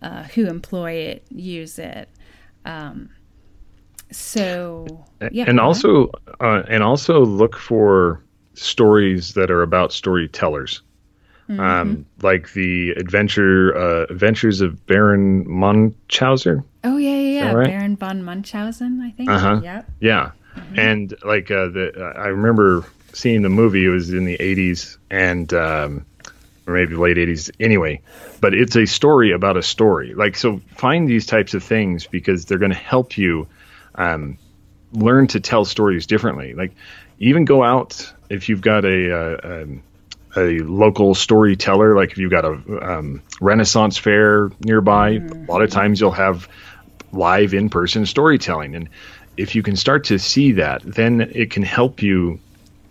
[0.00, 2.08] uh, who employ it use it.
[2.64, 3.10] Um,
[4.10, 8.22] so yeah, and also uh, and also look for
[8.54, 10.82] stories that are about storytellers.
[11.48, 11.60] Mm-hmm.
[11.60, 16.62] Um, like the adventure uh, adventures of Baron Munchausen.
[16.84, 17.52] Oh yeah, yeah, yeah.
[17.52, 17.66] Right?
[17.66, 19.28] Baron von Munchausen, I think.
[19.28, 19.60] Uh huh.
[19.62, 19.90] Yep.
[20.00, 20.78] Yeah, mm-hmm.
[20.78, 23.84] and like uh, the uh, I remember seeing the movie.
[23.84, 26.06] It was in the '80s and um,
[26.68, 27.50] or maybe late '80s.
[27.58, 28.00] Anyway,
[28.40, 30.14] but it's a story about a story.
[30.14, 33.48] Like so, find these types of things because they're going to help you
[34.00, 34.38] um,
[34.92, 36.54] learn to tell stories differently.
[36.54, 36.72] Like
[37.18, 39.68] even go out if you've got a,
[40.34, 45.44] a, a local storyteller, like if you've got a um, Renaissance fair nearby, mm-hmm.
[45.44, 46.48] a lot of times you'll have
[47.12, 48.74] live in person storytelling.
[48.74, 48.88] And
[49.36, 52.40] if you can start to see that, then it can help you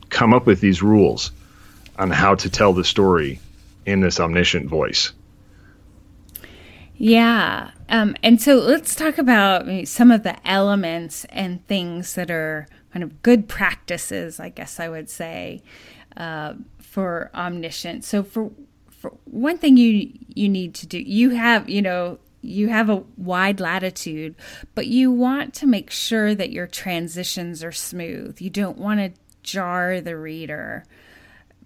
[0.09, 1.31] come up with these rules
[1.97, 3.39] on how to tell the story
[3.85, 5.11] in this omniscient voice.
[6.95, 7.71] Yeah.
[7.89, 13.03] Um, and so let's talk about some of the elements and things that are kind
[13.03, 15.63] of good practices, I guess I would say,
[16.15, 18.05] uh, for omniscient.
[18.05, 18.51] So for
[18.89, 23.03] for one thing you you need to do, you have you know you have a
[23.17, 24.35] wide latitude,
[24.75, 28.39] but you want to make sure that your transitions are smooth.
[28.39, 30.85] You don't want to jar the reader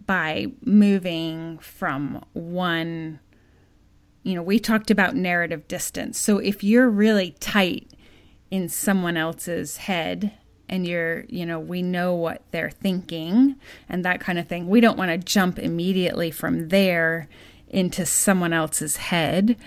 [0.06, 3.20] by moving from one
[4.24, 6.18] you know, we talked about narrative distance.
[6.18, 7.92] So if you're really tight
[8.50, 10.34] in someone else's head
[10.70, 13.58] and you're, you know, we know what they're thinking
[13.90, 17.28] and that kind of thing, we don't want to jump immediately from there
[17.68, 19.58] into someone else's head.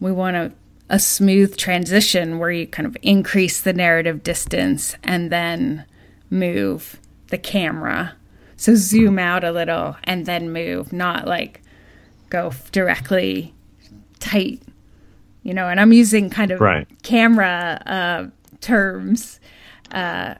[0.00, 0.52] We want a,
[0.88, 5.84] a smooth transition where you kind of increase the narrative distance and then
[6.28, 8.14] move the camera.
[8.56, 11.62] So zoom out a little and then move, not like
[12.30, 13.54] go directly
[14.18, 14.62] tight,
[15.42, 16.86] you know, and I'm using kind of right.
[17.02, 18.26] camera uh,
[18.60, 19.40] terms,
[19.92, 20.34] uh,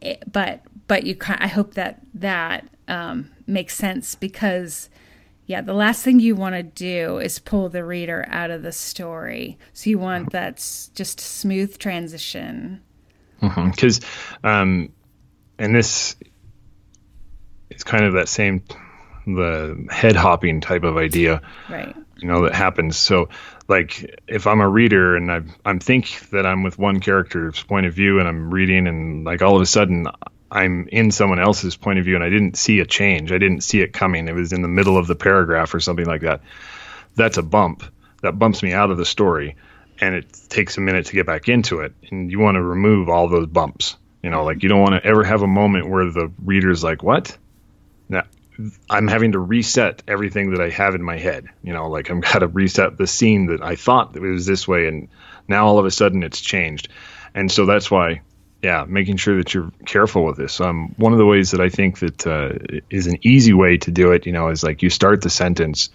[0.00, 4.88] it, but but you I hope that that um, makes sense because
[5.46, 8.72] yeah, the last thing you want to do is pull the reader out of the
[8.72, 9.58] story.
[9.72, 10.56] So you want that
[10.94, 12.80] just smooth transition.
[13.40, 14.46] Because, mm-hmm.
[14.46, 14.92] um,
[15.58, 16.14] and this
[17.70, 18.62] is kind of that same
[19.26, 21.42] the head hopping type of idea.
[21.68, 22.96] Right you know that happens.
[22.96, 23.28] So
[23.68, 27.86] like if i'm a reader and i i'm think that i'm with one character's point
[27.86, 30.08] of view and i'm reading and like all of a sudden
[30.50, 33.62] i'm in someone else's point of view and i didn't see a change i didn't
[33.62, 36.40] see it coming it was in the middle of the paragraph or something like that
[37.14, 37.84] that's a bump.
[38.22, 39.56] That bumps me out of the story
[40.00, 41.92] and it takes a minute to get back into it.
[42.10, 45.04] And you want to remove all those bumps you know like you don't want to
[45.04, 47.36] ever have a moment where the reader's like what?
[48.08, 48.24] Now
[48.90, 51.46] I'm having to reset everything that I have in my head.
[51.62, 54.66] You know, like I'm got to reset the scene that I thought it was this
[54.66, 55.08] way, and
[55.48, 56.88] now all of a sudden it's changed.
[57.34, 58.20] And so that's why,
[58.62, 60.60] yeah, making sure that you're careful with this.
[60.60, 63.90] Um, one of the ways that I think that uh, is an easy way to
[63.90, 65.90] do it, you know, is like you start the sentence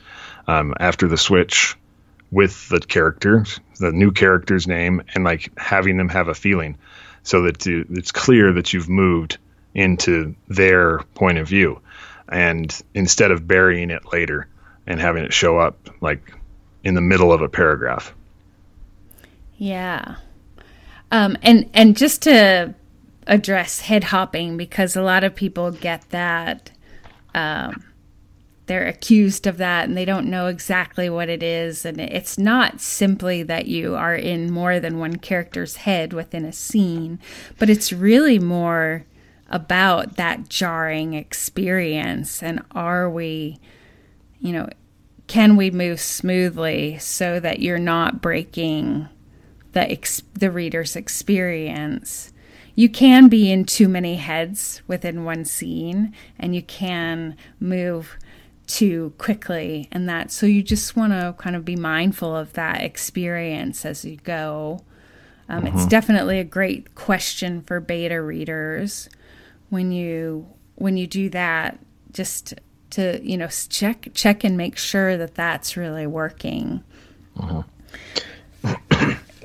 [0.47, 1.77] um, after the switch
[2.31, 3.45] with the character,
[3.79, 6.77] the new character's name, and like having them have a feeling,
[7.23, 9.37] so that it's clear that you've moved
[9.73, 11.79] into their point of view
[12.29, 14.47] and instead of burying it later
[14.85, 16.33] and having it show up like
[16.83, 18.13] in the middle of a paragraph.
[19.57, 20.15] Yeah.
[21.11, 22.73] Um, and and just to
[23.27, 26.71] address head hopping because a lot of people get that
[27.33, 27.83] um,
[28.67, 32.79] they're accused of that and they don't know exactly what it is and it's not
[32.79, 37.19] simply that you are in more than one character's head within a scene
[37.57, 39.05] but it's really more
[39.49, 43.59] about that jarring experience and are we
[44.39, 44.67] you know
[45.27, 49.09] can we move smoothly so that you're not breaking
[49.73, 52.33] the ex- the reader's experience?
[52.75, 58.17] You can be in too many heads within one scene and you can move
[58.67, 60.31] too quickly and that.
[60.31, 64.81] So you just want to kind of be mindful of that experience as you go.
[65.49, 65.77] Um, mm-hmm.
[65.77, 69.09] it's definitely a great question for beta readers
[69.69, 71.79] when you when you do that
[72.11, 72.53] just
[72.89, 76.83] to you know check check and make sure that that's really working
[77.39, 77.63] uh-huh.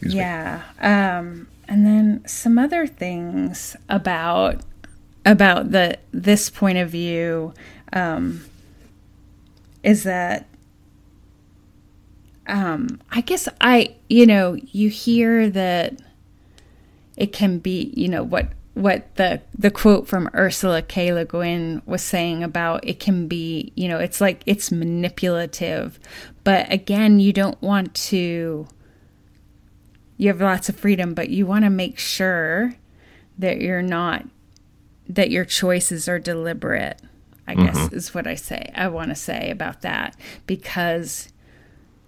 [0.03, 4.61] yeah um, and then some other things about
[5.25, 7.53] about the this point of view
[7.93, 8.45] um,
[9.83, 10.47] is that
[12.47, 16.01] um, I guess I you know you hear that
[17.17, 21.13] it can be you know what what the the quote from Ursula K.
[21.13, 26.01] Le Guin was saying about it can be, you know, it's like it's manipulative,
[26.45, 28.67] but again, you don't want to.
[30.17, 32.77] You have lots of freedom, but you want to make sure
[33.39, 34.25] that you're not
[35.09, 37.01] that your choices are deliberate.
[37.47, 37.67] I mm-hmm.
[37.67, 38.71] guess is what I say.
[38.75, 41.29] I want to say about that because,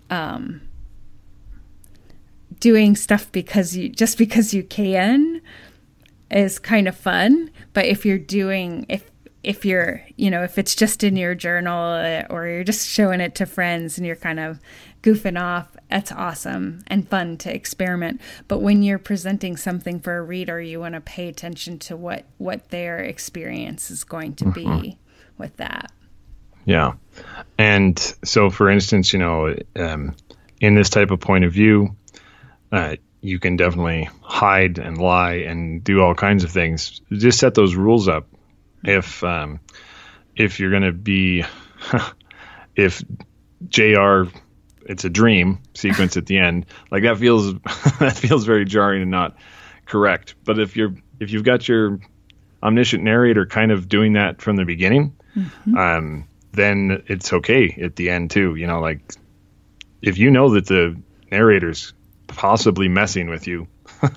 [0.09, 0.63] um,
[2.61, 5.34] doing stuff because you just because you can
[6.35, 7.51] is kind of fun.
[7.73, 9.11] But if you're doing, if
[9.45, 13.21] if you're, you know, if it's just in your journal uh, or you're just showing
[13.21, 14.59] it to friends and you're kind of
[15.03, 18.23] goofing off, that's awesome and fun to experiment.
[18.49, 22.25] But when you're presenting something for a reader, you want to pay attention to what
[22.39, 24.91] what their experience is going to be mm-hmm.
[25.39, 25.93] with that.
[26.65, 26.95] Yeah,
[27.59, 30.17] and so for instance, you know, um,
[30.61, 31.95] in this type of point of view,
[32.73, 37.01] uh, you can definitely hide and lie and do all kinds of things.
[37.11, 38.27] Just set those rules up
[38.85, 39.61] if um,
[40.37, 41.43] if you're going to be
[42.77, 43.03] if
[43.67, 44.25] Jr.
[44.87, 46.67] It's a dream sequence at the end.
[46.91, 47.55] Like that feels
[47.99, 49.39] that feels very jarring and not
[49.87, 50.35] correct.
[50.45, 52.01] But if you're if you've got your
[52.63, 55.77] omniscient narrator kind of doing that from the beginning, mm-hmm.
[55.79, 58.55] um, then it's okay at the end too.
[58.55, 59.15] You know, like
[60.03, 61.01] if you know that the
[61.31, 61.95] narrator's
[62.37, 63.67] possibly messing with you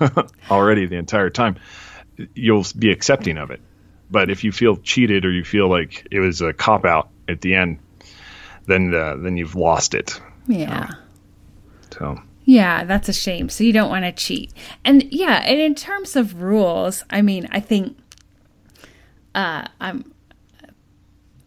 [0.51, 1.57] already the entire time,
[2.33, 3.61] you'll be accepting of it.
[4.09, 7.41] But if you feel cheated or you feel like it was a cop out at
[7.41, 7.79] the end,
[8.65, 10.19] then uh, then you've lost it.
[10.47, 10.89] Yeah.
[11.91, 12.21] So.
[12.45, 13.49] Yeah, that's a shame.
[13.49, 14.53] So you don't want to cheat.
[14.85, 17.97] And yeah, and in terms of rules, I mean, I think
[19.35, 20.13] uh, I'm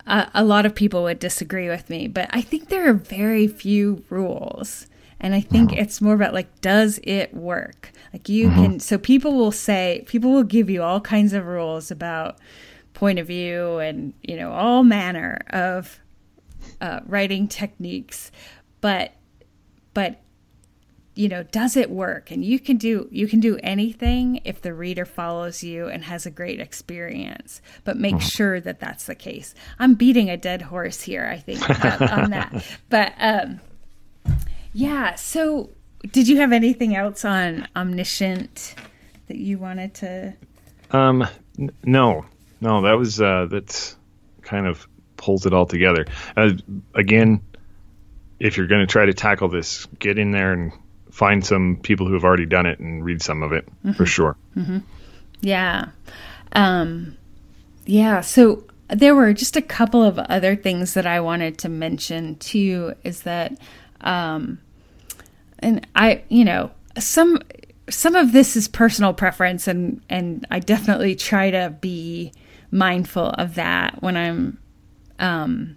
[0.06, 3.46] a, a lot of people would disagree with me, but I think there are very
[3.46, 4.86] few rules.
[5.20, 7.92] And I think it's more about like, does it work?
[8.12, 8.62] Like you mm-hmm.
[8.62, 12.38] can, so people will say, people will give you all kinds of rules about
[12.94, 16.00] point of view and, you know, all manner of
[16.80, 18.32] uh, writing techniques.
[18.80, 19.12] But,
[19.92, 20.20] but
[21.14, 24.72] you know does it work and you can do you can do anything if the
[24.72, 28.26] reader follows you and has a great experience but make mm-hmm.
[28.26, 31.60] sure that that's the case i'm beating a dead horse here i think
[32.00, 33.60] on that but um
[34.72, 35.70] yeah so
[36.12, 38.74] did you have anything else on omniscient
[39.28, 40.34] that you wanted to
[40.90, 41.26] um
[41.58, 42.24] n- no
[42.60, 43.96] no that was uh that's
[44.42, 46.06] kind of pulls it all together
[46.36, 46.50] uh,
[46.94, 47.40] again
[48.38, 50.72] if you're going to try to tackle this get in there and
[51.10, 53.92] find some people who have already done it and read some of it mm-hmm.
[53.92, 54.36] for sure.
[54.56, 54.78] Mm-hmm.
[55.40, 55.88] Yeah.
[56.52, 57.16] Um,
[57.84, 58.20] yeah.
[58.20, 62.94] So there were just a couple of other things that I wanted to mention too
[63.04, 63.52] is that,
[64.02, 64.60] um,
[65.58, 67.40] and I, you know, some,
[67.88, 72.32] some of this is personal preference and, and I definitely try to be
[72.70, 74.58] mindful of that when I'm,
[75.18, 75.76] um,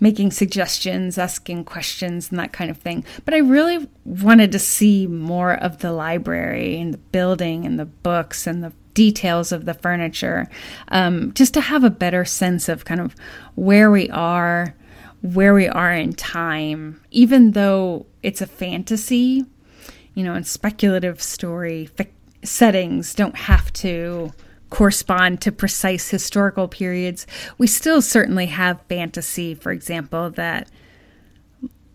[0.00, 3.04] making suggestions, asking questions, and that kind of thing.
[3.24, 7.84] But I really wanted to see more of the library and the building and the
[7.84, 10.48] books and the details of the furniture,
[10.88, 13.14] um, just to have a better sense of kind of
[13.54, 14.74] where we are,
[15.24, 19.42] where we are in time, even though it's a fantasy,
[20.12, 21.88] you know, and speculative story
[22.42, 24.30] settings don't have to
[24.68, 27.26] correspond to precise historical periods.
[27.56, 30.68] We still certainly have fantasy, for example, that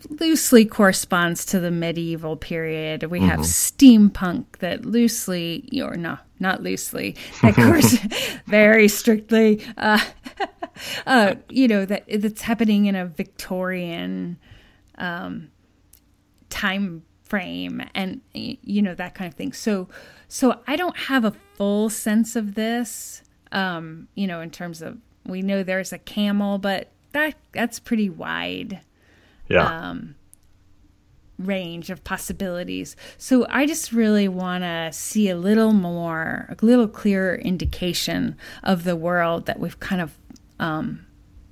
[0.09, 3.03] loosely corresponds to the medieval period.
[3.03, 4.07] We have mm-hmm.
[4.07, 7.97] steampunk that loosely, or no, not loosely, that course
[8.45, 10.03] very strictly, uh,
[11.05, 14.37] uh, you know, that that's happening in a Victorian
[14.97, 15.49] um,
[16.49, 19.53] time frame, and you know that kind of thing.
[19.53, 19.87] So,
[20.27, 23.23] so I don't have a full sense of this.
[23.51, 28.09] Um, you know, in terms of we know there's a camel, but that that's pretty
[28.09, 28.81] wide.
[29.49, 29.65] Yeah.
[29.65, 30.15] Um,
[31.37, 32.95] range of possibilities.
[33.17, 38.83] So I just really want to see a little more, a little clearer indication of
[38.83, 40.17] the world that we've kind of
[40.59, 41.05] um,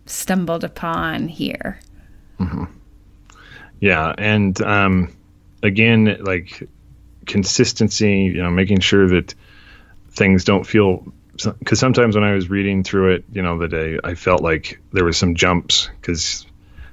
[0.05, 1.79] stumbled upon here.
[2.39, 2.65] Mm-hmm.
[3.79, 5.15] Yeah, and um,
[5.63, 6.67] again, like
[7.25, 9.35] consistency, you know, making sure that
[10.09, 11.05] things don't feel
[11.59, 14.81] because sometimes when I was reading through it, you know, the day I felt like
[14.91, 16.46] there was some jumps because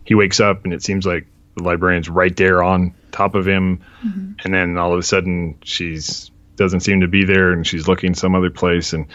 [0.04, 1.26] he wakes up and it seems like
[1.56, 4.32] the librarian's right there on top of him, mm-hmm.
[4.44, 8.14] and then all of a sudden she's doesn't seem to be there and she's looking
[8.14, 9.06] some other place, and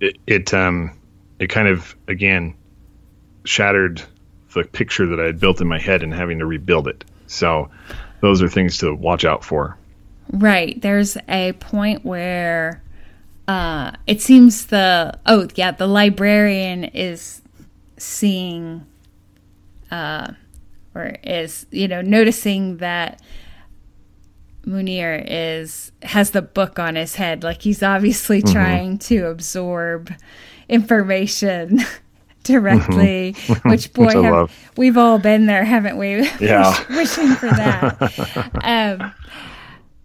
[0.00, 0.96] it, it um
[1.38, 2.54] it kind of again
[3.44, 4.02] shattered
[4.54, 7.04] the picture that I had built in my head and having to rebuild it.
[7.26, 7.70] So
[8.20, 9.76] those are things to watch out for.
[10.30, 10.80] Right.
[10.80, 12.82] There's a point where
[13.48, 17.40] uh, it seems the oh yeah the librarian is
[17.96, 18.86] seeing
[19.92, 20.32] uh,
[20.94, 23.20] or is you know noticing that
[24.66, 27.44] Munir is has the book on his head.
[27.44, 28.52] Like he's obviously mm-hmm.
[28.52, 30.12] trying to absorb
[30.68, 31.80] information
[32.42, 33.68] directly mm-hmm.
[33.68, 36.28] which boy which have, we've all been there haven't we?
[36.40, 36.74] Yeah.
[36.90, 39.12] Wishing for that.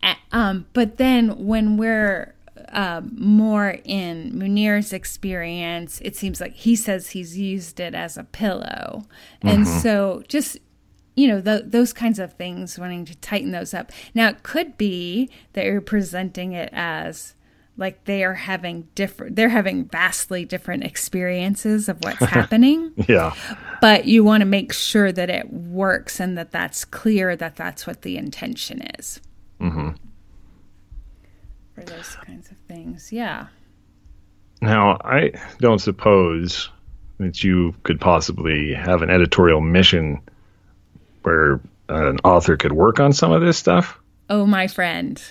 [0.03, 2.35] Um, um, but then when we're
[2.71, 8.23] uh, more in Munir's experience, it seems like he says he's used it as a
[8.23, 9.05] pillow.
[9.41, 9.79] And mm-hmm.
[9.79, 10.57] so just
[11.15, 13.91] you know the, those kinds of things wanting to tighten those up.
[14.13, 17.33] Now it could be that you're presenting it as
[17.75, 22.93] like they are having different they're having vastly different experiences of what's happening.
[23.07, 23.33] Yeah.
[23.81, 27.87] But you want to make sure that it works and that that's clear that that's
[27.87, 29.19] what the intention is.
[29.59, 29.89] Mm-hmm
[31.77, 33.11] for those kinds of things.
[33.11, 33.47] Yeah.
[34.61, 36.69] Now, I don't suppose
[37.19, 40.19] that you could possibly have an editorial mission
[41.21, 43.99] where uh, an author could work on some of this stuff.
[44.27, 45.21] Oh, my friend,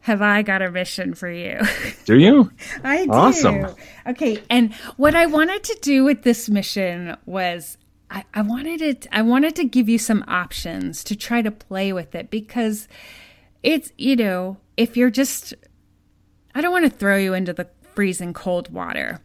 [0.00, 1.60] have I got a mission for you?
[2.04, 2.52] Do you?
[2.84, 3.12] I do.
[3.12, 3.66] Awesome.
[4.06, 7.78] Okay, and what I wanted to do with this mission was
[8.10, 11.92] I, I wanted it I wanted to give you some options to try to play
[11.92, 12.86] with it because
[13.62, 15.54] it's you know, if you're just
[16.56, 19.20] I don't want to throw you into the freezing cold water.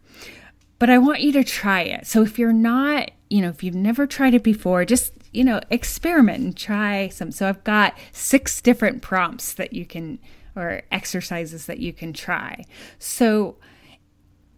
[0.80, 2.06] But I want you to try it.
[2.06, 5.62] So if you're not, you know, if you've never tried it before, just, you know,
[5.70, 7.32] experiment and try some.
[7.32, 10.20] So I've got six different prompts that you can
[10.58, 12.66] or exercises that you can try.
[13.00, 13.56] So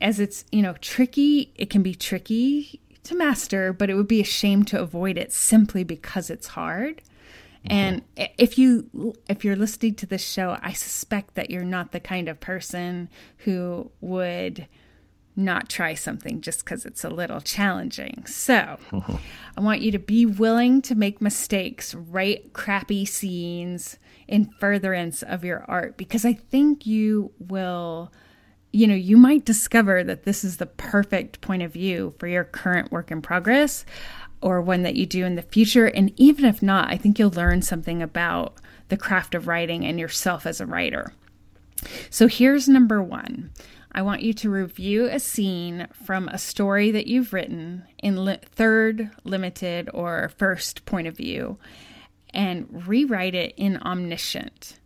[0.01, 4.21] as it's, you know, tricky, it can be tricky to master, but it would be
[4.21, 7.03] a shame to avoid it simply because it's hard.
[7.65, 11.99] And if you if you're listening to this show, I suspect that you're not the
[11.99, 14.67] kind of person who would
[15.35, 18.23] not try something just because it's a little challenging.
[18.27, 18.77] So,
[19.57, 23.97] I want you to be willing to make mistakes, write crappy scenes
[24.27, 28.11] in furtherance of your art because I think you will
[28.75, 32.43] you know, you might discover that this is the perfect point of view for your
[32.43, 33.85] current work in progress
[34.43, 35.85] or one that you do in the future.
[35.85, 38.57] And even if not, I think you'll learn something about
[38.89, 41.13] the craft of writing and yourself as a writer.
[42.09, 43.51] So here's number one.
[43.91, 48.39] I want you to review a scene from a story that you've written in li-
[48.43, 51.57] third, limited, or first point of view
[52.33, 54.79] and rewrite it in omniscient.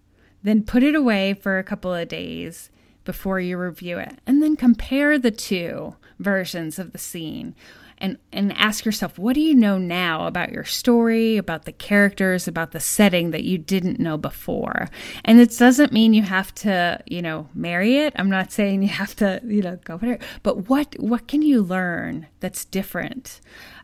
[0.44, 2.70] Then put it away for a couple of days
[3.06, 4.20] before you review it.
[4.28, 7.56] And then compare the two versions of the scene
[8.00, 12.48] and and ask yourself what do you know now about your story about the characters
[12.48, 14.90] about the setting that you didn't know before?
[15.26, 18.14] And it doesn't mean you have to you know marry it.
[18.16, 20.22] I'm not saying you have to you know go for it.
[20.44, 23.42] But what what can you learn that's different?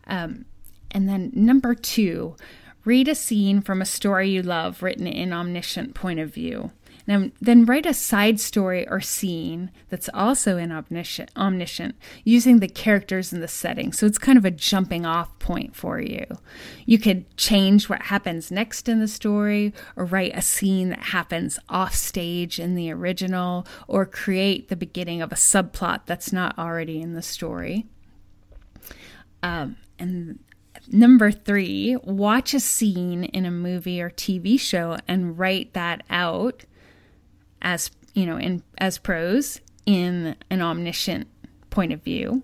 [0.08, 0.46] Um,
[0.92, 2.36] and then number two
[2.86, 6.72] read a scene from a story you love written in omniscient point of view
[7.06, 12.70] now, then write a side story or scene that's also in omniscient, omniscient, using the
[12.70, 13.92] characters and the setting.
[13.92, 16.26] So it's kind of a jumping off point for you.
[16.86, 21.60] You could change what happens next in the story, or write a scene that happens
[21.68, 27.02] off stage in the original, or create the beginning of a subplot that's not already
[27.02, 27.86] in the story.
[29.42, 30.40] Um, and
[30.92, 36.66] Number three, watch a scene in a movie or TV show and write that out
[37.64, 41.28] as you know in as prose in an omniscient
[41.70, 42.44] point of view.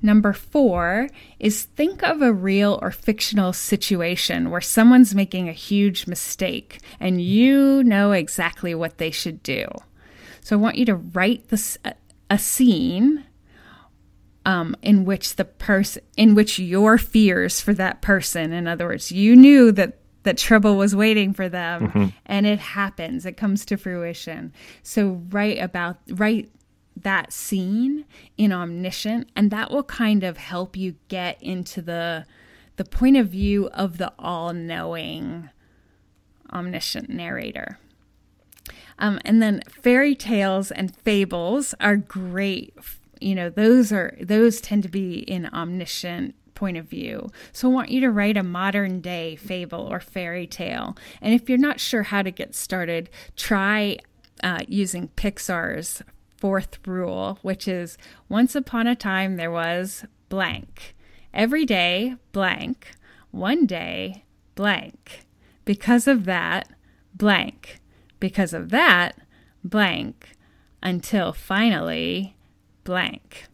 [0.00, 1.08] Number four
[1.40, 7.20] is think of a real or fictional situation where someone's making a huge mistake and
[7.20, 9.66] you know exactly what they should do.
[10.40, 11.78] So I want you to write this
[12.30, 13.24] a scene
[14.44, 19.10] um, in which the person, in which your fears for that person, in other words,
[19.10, 19.98] you knew that
[20.28, 22.06] that trouble was waiting for them mm-hmm.
[22.26, 23.24] and it happens.
[23.24, 24.52] It comes to fruition.
[24.82, 26.50] So write about write
[26.94, 28.04] that scene
[28.36, 32.26] in omniscient and that will kind of help you get into the
[32.76, 35.48] the point of view of the all-knowing
[36.52, 37.78] omniscient narrator.
[38.98, 42.74] Um, and then fairy tales and fables are great
[43.18, 47.30] you know those are those tend to be in omniscient point of view.
[47.52, 50.96] So I want you to write a modern day fable or fairy tale.
[51.22, 53.98] And if you're not sure how to get started, try
[54.42, 56.02] uh, using Pixar's
[56.36, 57.96] fourth rule, which is
[58.28, 60.96] once upon a time there was blank.
[61.32, 62.90] Every day, blank.
[63.30, 64.24] One day,
[64.56, 65.26] blank.
[65.64, 66.68] Because of that,
[67.14, 67.80] blank.
[68.18, 69.16] Because of that,
[69.62, 70.36] blank.
[70.82, 72.34] Until finally,
[72.82, 73.46] blank.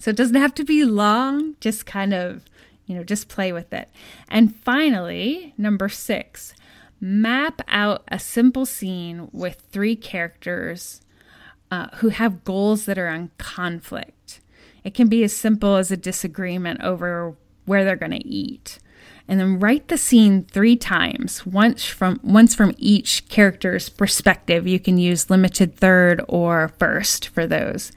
[0.00, 2.44] So it doesn't have to be long, just kind of,
[2.86, 3.90] you know, just play with it.
[4.28, 6.54] And finally, number six,
[7.00, 11.02] map out a simple scene with three characters
[11.70, 14.40] uh, who have goals that are in conflict.
[14.84, 17.36] It can be as simple as a disagreement over
[17.66, 18.78] where they're going to eat
[19.30, 24.66] and then write the scene three times, once from once from each character's perspective.
[24.66, 27.92] You can use limited third or first for those.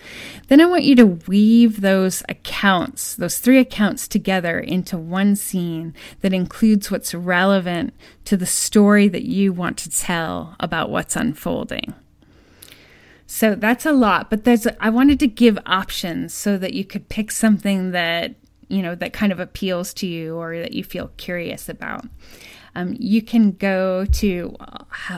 [0.48, 5.96] Then I want you to weave those accounts, those three accounts together into one scene
[6.22, 11.96] that includes what's relevant to the story that you want to tell about what's unfolding.
[13.26, 17.10] So that's a lot, but there's I wanted to give options so that you could
[17.10, 18.36] pick something that
[18.74, 22.06] you know that kind of appeals to you or that you feel curious about
[22.76, 24.56] um, you can go to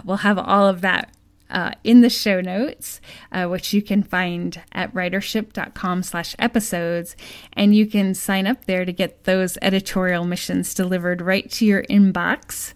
[0.04, 1.16] we'll have all of that
[1.50, 3.00] uh, in the show notes,
[3.32, 7.16] uh, which you can find at writership.com slash episodes.
[7.54, 11.84] And you can sign up there to get those editorial missions delivered right to your
[11.84, 12.74] inbox,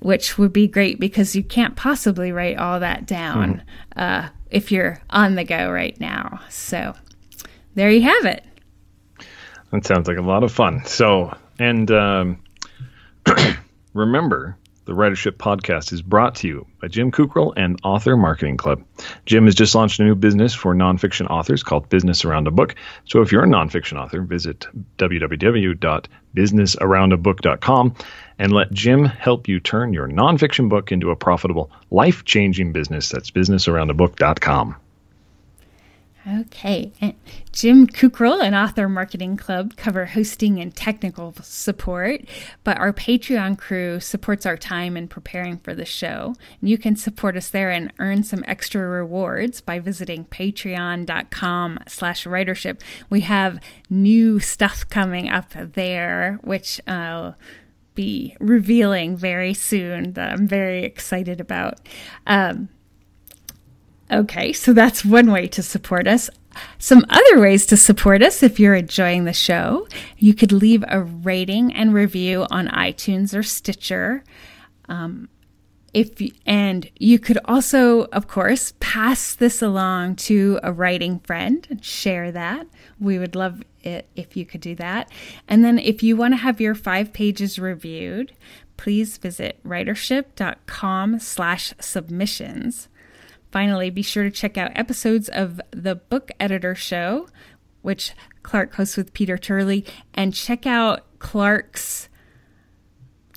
[0.00, 3.62] which would be great because you can't possibly write all that down
[3.96, 4.30] mm.
[4.50, 6.40] if you're on the go right now.
[6.50, 6.94] So
[7.74, 8.44] there you have it.
[9.70, 10.84] That sounds like a lot of fun.
[10.86, 12.42] So, and um,
[13.92, 14.56] remember,
[14.88, 18.82] the Writership Podcast is brought to you by Jim Kukral and Author Marketing Club.
[19.26, 22.74] Jim has just launched a new business for nonfiction authors called Business Around a Book.
[23.04, 24.66] So if you're a nonfiction author, visit
[24.96, 27.94] www.businessaroundabook.com
[28.38, 33.10] and let Jim help you turn your nonfiction book into a profitable, life changing business.
[33.10, 34.76] That's businessaroundabook.com.
[36.28, 36.92] Okay.
[37.00, 37.14] And
[37.52, 42.22] Jim Kukral and Author Marketing Club cover hosting and technical support,
[42.64, 46.34] but our Patreon crew supports our time in preparing for the show.
[46.60, 52.24] And you can support us there and earn some extra rewards by visiting patreon.com slash
[52.24, 52.80] writership.
[53.08, 57.36] We have new stuff coming up there, which I'll
[57.94, 61.80] be revealing very soon that I'm very excited about.
[62.26, 62.68] Um,
[64.10, 66.30] Okay, so that's one way to support us.
[66.78, 69.86] Some other ways to support us if you're enjoying the show,
[70.16, 74.24] you could leave a rating and review on iTunes or Stitcher.
[74.88, 75.28] Um,
[75.94, 81.84] if and you could also, of course, pass this along to a writing friend and
[81.84, 82.66] share that.
[83.00, 85.10] We would love it if you could do that.
[85.46, 88.32] And then if you want to have your five pages reviewed,
[88.76, 92.88] please visit writership.com slash submissions.
[93.50, 97.28] Finally, be sure to check out episodes of The Book Editor Show,
[97.82, 99.84] which Clark hosts with Peter Turley,
[100.14, 102.08] and check out Clark's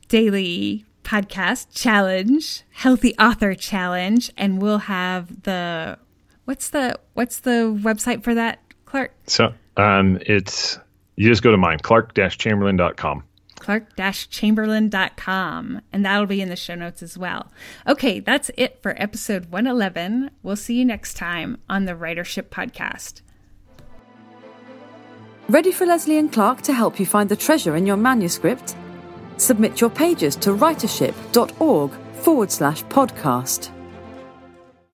[0.07, 5.97] daily podcast challenge, Healthy Author Challenge, and we'll have the
[6.45, 9.14] what's the what's the website for that, Clark?
[9.28, 10.78] So um it's
[11.16, 13.24] you just go to mine, clark-chamberlain.com
[13.62, 17.51] clark-chamberlain.com, and that'll be in the show notes as well.
[17.88, 20.32] Okay, that's it for episode 111.
[20.41, 23.22] We'll see you next time on the Writership Podcast.
[25.47, 28.76] Ready for Leslie and Clark to help you find the treasure in your manuscript?
[29.38, 33.70] Submit your pages to writership.org forward slash podcast.